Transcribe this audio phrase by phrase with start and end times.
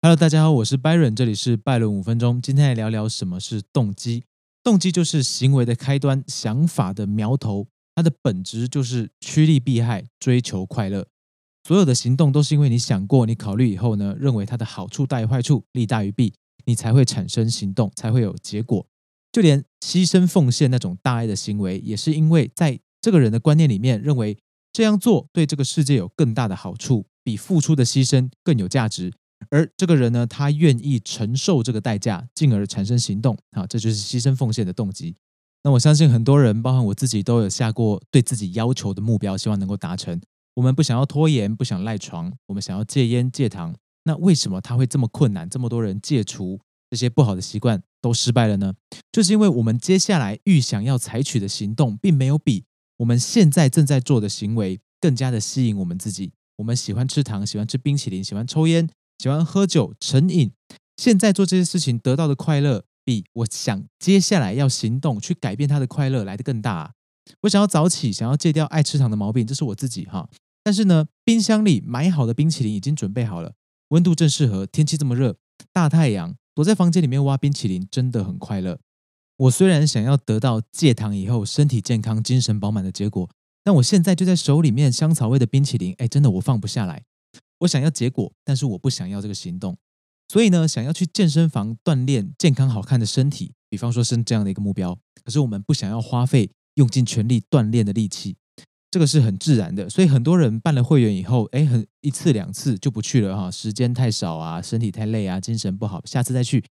[0.00, 2.40] Hello，大家好，我是 Byron，这里是拜伦五分钟。
[2.40, 4.22] 今天来聊聊什么是动机。
[4.62, 7.66] 动机就是行为的开端，想法的苗头。
[7.96, 11.08] 它的本质就是趋利避害，追求快乐。
[11.66, 16.32] 所有的行动都是因为你想过，你考虑以后呢，认为它的好处大于坏处，利大于弊，
[16.66, 18.86] 你才会产生行动，才会有结果。
[19.32, 24.38] 就连牺牲奉献那种大爱的行为，也是因为在这个人的观念里面，认为
[24.72, 29.12] 这样做对这个世界有更大的好处，比付出的牺牲更有价值。
[29.50, 35.14] 而这个人呢，他愿意承受这个代价，进而产生行动，啊，这就是牺牲奉献的动机。
[35.64, 40.20] 那我相信很多人，包含我自己，都有下过对自己要求的目标，希望能够达成。
[40.54, 43.74] 我们不想要拖延，不想赖床，我们想要戒烟戒糖。
[44.04, 45.48] 那为什么他会这么困难？
[45.48, 46.60] 这么多人戒除
[46.90, 48.74] 这些不好的习惯都失败了呢？
[49.12, 52.64] 就是因为我们接下来预想要采取的行动，并没有比
[52.98, 56.32] 我们现在正在做的行为更加的吸引我们自己。
[56.56, 58.88] 我们喜欢吃糖，喜欢吃冰淇淋，喜欢抽烟。
[59.18, 60.52] 喜欢喝酒成瘾，
[60.96, 66.94] 现在做这些事情得到的快乐，比我想接下来要行动去改变他的快乐来的更大。
[67.42, 70.28] 我想要早起，想要戒掉爱吃糖的毛病，这是我自己哈。
[70.62, 73.54] 但是呢，冰箱里买好的冰淇淋已经准备好了，
[73.88, 75.36] 温度正适合，天气这么热，
[75.72, 78.78] 大太阳，躲在房间里面挖冰淇淋真的很快乐。
[79.36, 83.28] 我虽然想要得到戒糖以后身体健康、精神饱满的结果，
[83.64, 87.04] 但我现在就在手里面香草味的冰淇淋，哎，真的我放不下来。
[87.60, 89.76] 我想要结果，但是我不想要这个行动，
[90.28, 94.98] 所以呢，想要去健身房锻炼健康好看的身体，比方说是这样的一个目标。
[95.24, 98.36] 可是我们不想要花费用尽全力锻炼的力气，
[98.90, 99.90] 这个是很自然的。
[99.90, 106.64] 所以很多人办了会员以后，哎，很一次两次就不去了哈，时间太少啊，身体太累啊，精神不好，下次再去。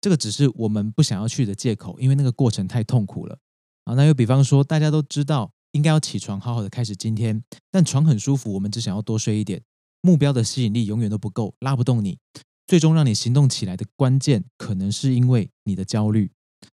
[0.00, 3.38] 这个只是我们不想要去的借口，因为那个过程太痛苦了
[3.84, 3.94] 啊。
[3.94, 9.62] 那又比方说，大家都知道应该要起床，好好的开始今天，但床很舒服，我们只想要多睡一点。
[10.02, 12.18] 目标的吸引力永远都不够，拉不动你。
[12.66, 16.30] 最终让你行动起来的关键，可能是因为你的焦虑。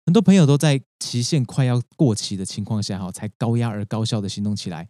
[0.06, 4.90] 很多朋友都在期限快要过期的情况下，哈，才高压而高效的行动起来。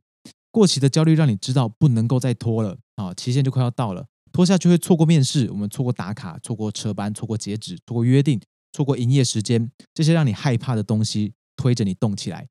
[0.51, 8.39] 过期的焦虑让你知道不能够再拖了啊，期限就快要到了，拖下去会错过面试，我们错过打卡，错过车班，错过截止，错过约定，
[8.71, 12.47] 错过营业时间，这些让你害怕的东西推着你动起来。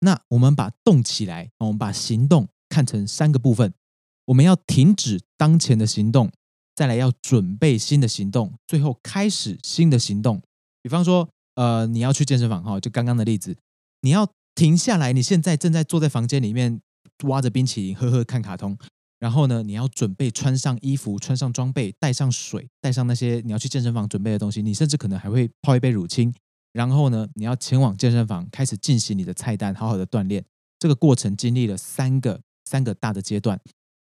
[0.00, 3.72] 那我们把动起来，我们把行动看成三个部分。
[4.26, 6.30] 我们要停止当前的行动，
[6.74, 10.40] 再来要准备新的行动，最后开始新的行动。
[10.82, 13.56] 比方说，呃，你要去健身房哈，就刚刚的例子，
[14.00, 16.80] 你要停下来，你现在正在坐在房间里面
[17.24, 18.76] 挖着冰淇淋，喝喝看卡通，
[19.18, 26.32] 然后呢，你要准备穿上衣服，穿上装备，带上水，带上那些你要去健身房准备的东西，你甚至可能还会泡一杯乳清，
[26.72, 30.44] 然后呢，你要前往健身房开始进行你的菜单，好好的锻炼。
[30.78, 33.60] 这个过程经历了三个三个大的阶段。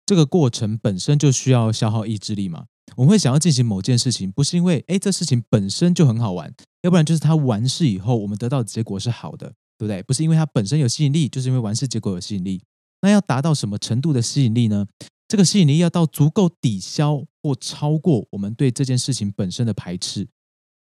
[0.09, 2.65] 这个过程本身就需要消耗意志力嘛？
[2.97, 10.03] 我们会想要进行某件事情，不是因为哎这事情本身就很好玩，要不然就是它完事以后我们得到的结果是好的，对不对？
[10.05, 12.63] 不是因为它本身有吸引力，就是因为完事结果有吸引力。
[13.03, 14.87] 那要达到什么程度的吸引力呢？
[15.29, 20.27] 这个吸引力要到足够抵消或超过我们对这件事情本身的排斥。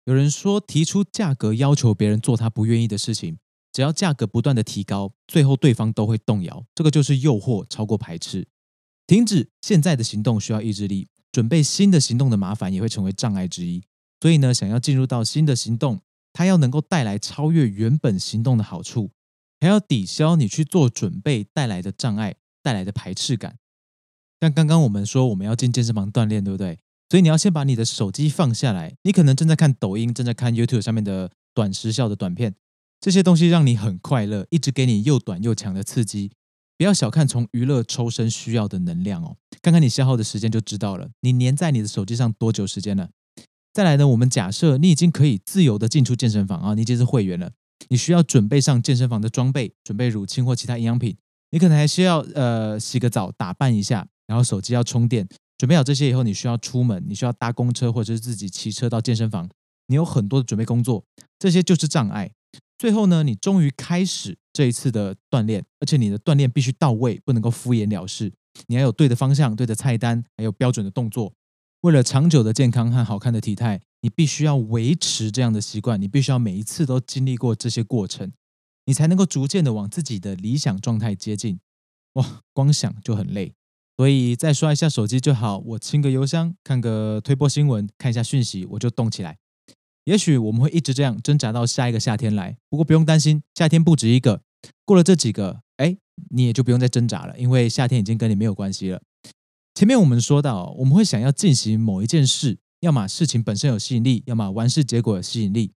[0.03, 3.37] 有人说，提出价格要求别人做他不愿意的事情，
[3.71, 6.65] 只要价格不断的提高，最后对方都会动摇。
[6.75, 8.45] 这个就是诱惑超过排斥。
[9.07, 13.83] 停止现在的行动需要意志力，准备新的行动的麻烦也会成为障碍之一。
[14.19, 16.01] 所以呢，想要进入到新的行动，
[16.33, 19.11] 它要能够带来超越原本行动的好处，
[19.59, 23.57] 还要抵消你去做准备带来的障碍带来的排斥感。
[24.41, 26.79] 像刚刚我们说我们要进健身房锻炼，对不对？
[27.09, 32.55] 所以你要先把你的手机放下来，你可能正在看抖音，正在看 YouTube 上面的短时效的短片，
[32.99, 36.31] 这些东西让你很快乐，一直给你又短又强的刺激。
[36.77, 41.09] 不要小看从娱乐抽身需要的能量哦，看看你消耗的时间就知道了。
[41.21, 43.09] 你粘在你的手机上多久时间了？
[43.73, 47.51] 再来呢，我们假设你已经可以自由的进出健身房啊，你已经是会员了，
[47.89, 51.15] 你需要准备上健身房的装备，准备乳清或其他营养品，
[51.51, 55.27] 你可能还需要呃洗个澡，打扮一下，然后手机要充电，
[55.57, 59.49] 准备好这些以后，你需要出门，你需要搭公车或者是自己骑车到健身房，
[59.87, 61.03] 你有很多的准备工作，
[61.39, 62.31] 这些就是障碍。
[62.77, 68.31] 最后呢，你终于开始这一次的锻炼，而且你的锻炼必须到位，不能够敷衍了事。
[68.67, 71.33] 你要有对的方向、对的菜单，还有标准的动作。
[71.81, 76.01] 为了长久的健康和好看的体态，你必须要维持这样的习惯。
[76.01, 78.31] 你必须要每一次都经历过这些过程，
[78.85, 81.59] 你才能够逐渐的往自己的理想状态接近。
[82.13, 83.53] 哇，光想就很累，
[83.97, 85.57] 所以再刷一下手机就好。
[85.57, 89.37] 我清个邮箱，看个推播新闻，看一下讯息，我就动起来。
[90.05, 94.41] 也许我们会一直这样挣扎到下一个夏天来，不过不用担心，夏天不止一个。
[94.85, 95.97] 过了这几个，哎，
[96.29, 99.01] 你也就不用再挣扎了，因为夏天已经跟你没有关系了。
[99.73, 105.71] 前面我们说到，我们会想要进行某一件事，要么事情本身有吸引力，要么完事结果有吸引力。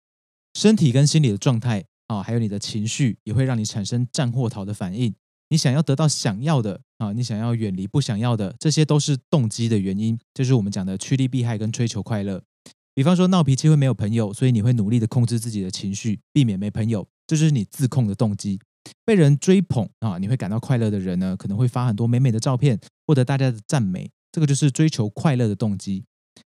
[0.54, 5.14] 身体跟心理的状态啊，还有你的情绪，也会让你产生战或逃的反应。
[5.50, 10.20] 你想要得到想要的啊，你想要远离不想要的，这些都是动机的原因。
[10.36, 12.44] 就是我们讲的趋利避害跟追求快乐。
[13.00, 18.60] 比方说闹脾气会没有朋友，所以你会努力的控制自己的情绪，避免没朋友，这就是你自控的动机。
[19.06, 26.04] 被人追捧啊，你会感到快乐的人呢，可能会发很多美美的照片，获得大家的赞美，这个就是追求快乐的动机。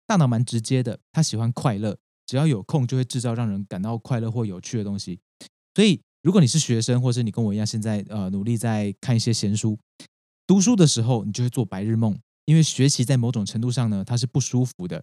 [0.07, 1.97] 大脑蛮直接的，他喜欢快乐，
[2.27, 5.19] 只要有空就会制造让人感到快乐或有趣的东西。
[5.75, 9.79] 所以，如果你是学生，或是你跟我一样，现在呃努力在看一些闲书，
[10.47, 12.15] 读书的时候，你就会做白日梦，
[12.45, 15.03] 因为学习在某种程度上呢，它是不舒服的。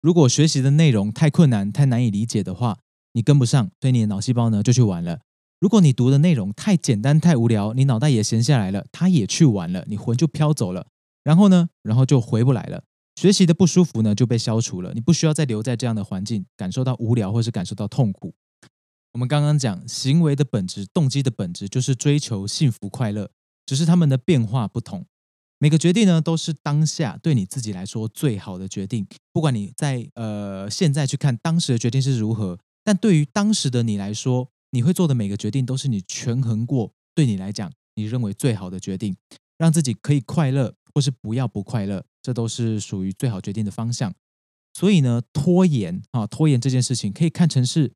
[0.00, 2.78] 如果学习的内容太困难、太难以理解的话，
[3.12, 5.20] 你跟不上，所以你的脑细胞呢就去玩了。
[5.58, 10.86] 如果你读的内容太简单、太无聊，你脑袋也闲下来了，它也去玩了，你魂就飘走了。
[11.22, 12.82] 然后呢，然后就回不来了。
[13.16, 18.32] 学习的不舒服呢就被消除了，你不需要再留在这样的环境，感受到无聊或是感受到痛苦。
[19.12, 23.28] 我们刚刚讲行为的本质、动机的本质就是追求幸福快乐，
[23.66, 25.04] 只是他们的变化不同。
[25.60, 34.50] 每个决定呢都是当下对你自己来说最好的决定，不管你在呃现在去看当时的决定是如何，但对于当时的你来说。
[34.72, 39.16] 你会做的每个决定都是你权衡过，对你来讲你认为最好的决定，
[39.58, 44.14] 让自己可以快乐，或是不要不快乐，这都是属于最好决定的方向。
[44.72, 47.90] 所以呢，拖延啊，拖延这件事情可以看成是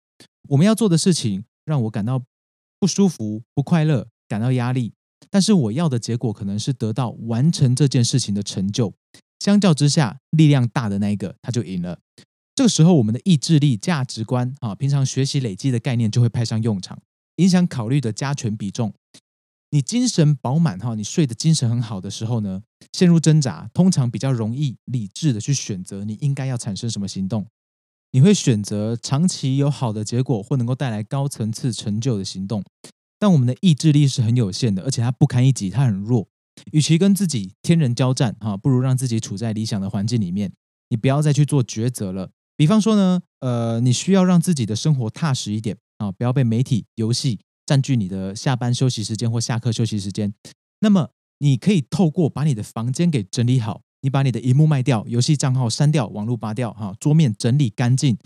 [0.48, 2.24] 我们要做的事情，让我感到
[2.80, 4.94] 不舒服、不快乐，感到压力。
[5.34, 8.94] 但是我要的结果可能是得到完成这件事情的成就。
[9.40, 11.98] 相较之下，力量大的那一个他就赢了。
[12.54, 16.96] 这个时候，我们的意志力、价值观啊，平常学习累积的概念就会派上用场，
[17.38, 18.94] 影响考虑的加权比重。
[19.72, 27.44] 你精神饱满哈，你睡得精神很好的时候呢，陷入挣扎，通常比较容易理智的去选择你应该要产生什么行动。
[28.12, 32.62] 你会选择长期有好的结果或能够带来高层次成就的行动。
[33.24, 36.28] 但我们的意志力是很有限的，而且它不堪一击，它很弱。
[36.72, 40.52] 与其跟自己天人交战哈，不如让自己处在理想的环境里面。
[40.90, 42.28] 你不要再去做抉择了。
[42.54, 50.34] 比方说呢，呃，你需要让自己的生活踏实一点啊，不要被媒体、游戏占据你的下班休息时间或下课休息时间。
[50.80, 58.18] 那么，你可以透过把你的房间给整理好，你把你的荧幕卖掉，游戏账号删掉，网络拔掉，哈，桌面整理干净，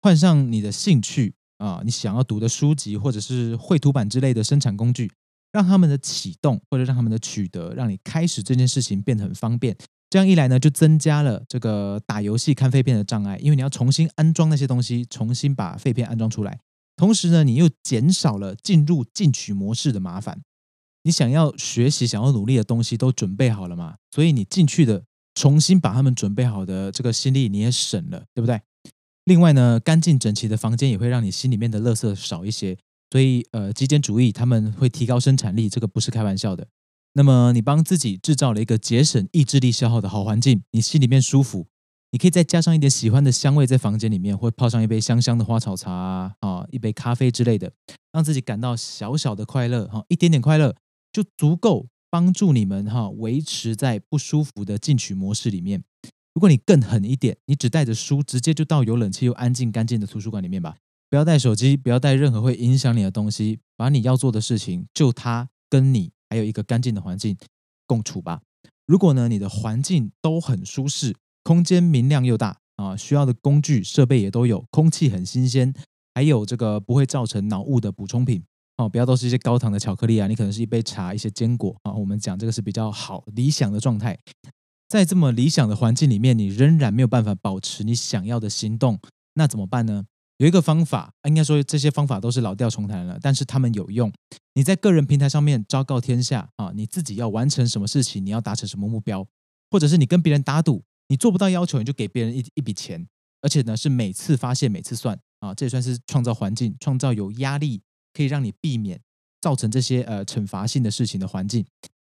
[0.00, 5.10] 换上你的兴趣啊，你想要读的书籍或者是绘图板之类的生产工具，
[5.52, 9.76] 让他们的启动或者让他们的取得，让你开始这件事情变得很方便。
[10.08, 16.60] 这样一来呢，就增加了这个打游戏看废片的障碍，因为你要重新安装那些东西，重新把废片安装出来。
[16.94, 20.42] 同时呢，你又减少了进入进取模式的麻烦。
[21.02, 23.96] 你想要学习、想要努力的东西都准备好了嘛？
[24.10, 25.04] 所以你进去的
[25.34, 28.60] 重新把他们准备好的这个心力你也省了，对不对？
[29.26, 32.78] 另外呢，干净整齐的房间也会让你心里面的垃圾少一些。
[33.10, 36.68] 所以呃，极简主义他们会提高生产力，这个不是开玩笑的。
[37.14, 41.66] 那么你帮自己制造了一个节省意志力消耗的好环境，你心里面舒服，
[42.12, 47.72] 你可以再加上一点喜欢的香味在房间里面，或泡上一杯香香的花草茶啊，一杯咖啡之类的，
[48.12, 50.74] 让自己感到小小的快乐哈，一点点快乐
[51.12, 55.82] 就足够帮助你们哈维持在不舒服的进取模式里面。
[56.36, 60.76] 如果你更狠一点，你只带着书直接就到有冷气又安静干净的图书馆里面吧，
[61.08, 66.12] 不要带手机，不要带任何会影响你的东西，把你要做的事情就它跟你。
[66.28, 67.38] 还有一个干净的环境
[67.86, 68.42] 共处吧。
[68.84, 75.72] 如果呢，你的环境都很舒适，空间明亮又大啊，需要的工具设备也都有，空气很新鲜，
[76.12, 78.44] 还有这个不会造成脑雾的补充品
[78.76, 81.94] 哦，不要都是一些高糖的巧克力啊，你可能是一杯茶、一些坚果啊。
[81.94, 84.18] 我们讲这个是比较好理想的状态，
[84.88, 89.00] 在这么理想的环境里面，你仍然没有办法保持你想要的行动，
[89.34, 90.04] 那怎么办呢？
[90.38, 94.12] 有一个方法，应该说这些方法都是老调重弹了，但是他们有用。
[94.54, 99.26] 你在个人平台上面昭告天下啊，你自己要完成什么事情，你要达成什么目标，
[99.70, 103.08] 或者是你跟别人打赌，你做不到要求，你就给别人一一笔钱，
[103.40, 107.80] 而且呢是每次发现每次算啊，这也算是创造环境，创造有压力
[108.12, 109.00] 可以让你避免
[109.40, 111.64] 造成这些呃惩罚性的事情的环境。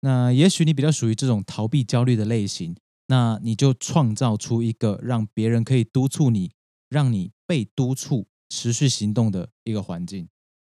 [0.06, 6.52] 那也许你比较属于这种逃避焦虑的类型，那你就创造出一个让别人可以督促你，
[6.90, 7.32] 让你。
[7.48, 10.28] 被督促持续行动的一个环境，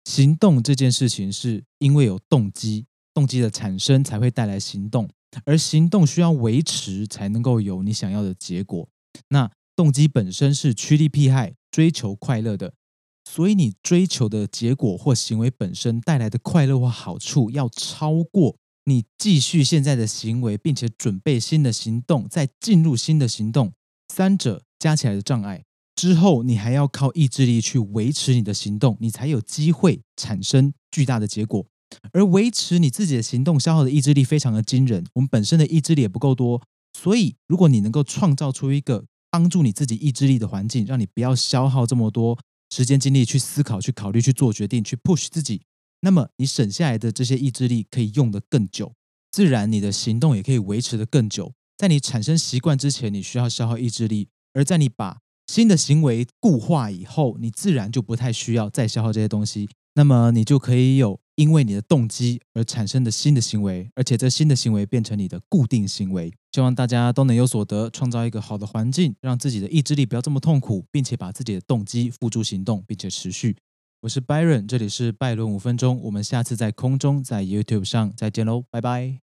[0.05, 5.09] 行动这件事情是因为有动机，动机的产生才会带来行动，
[5.45, 8.89] 而行动需要维持才能够有你想要的结果。
[9.29, 12.75] 那动机本身是趋利避害、追求快乐的，
[13.25, 18.57] 所以你追求的结果或行为本身带来的快乐或好处，要超过
[18.89, 23.73] 你继续现在的行为，并且准备新的行动，再进入新的行动。
[24.13, 25.65] 三者加起来的障碍。
[25.97, 31.67] 之后，你还要靠意志力去维持你的行动，你才有机会产生巨大的结果。
[32.13, 36.63] 而维持你自己的行动消耗的意志力非常的惊人，我们本身的意志力也不够多，
[36.97, 42.39] 所以如果你能够创造出一个帮助你自己意志力的环境，让你不要消耗这么多
[42.71, 45.63] 时间精力去思考、去考虑、去做决定、去 push 自己，
[46.01, 48.95] 那么你省下来的这些意志力可以用得更久，
[49.31, 51.53] 自然你的行动也可以维持得更久。
[51.77, 59.69] 在你产生习惯之前，你需要消耗意志力；而在你把新的行为固化以后，你自然就不太需要再消耗这些东西。
[59.95, 66.33] 那么你就可以有因为你的动机而产生的新的行为，而且这新的行为变成你的固定行为。
[66.53, 73.57] 希望大家都能有所得，创造一个好的环境，让自己的意志力不要这么痛苦，并且把自己的动机付诸行动，并且持续。
[74.07, 79.26] 我是 Byron，这里是拜伦五分钟，我们下次在空中在 YouTube 上再见喽，拜拜。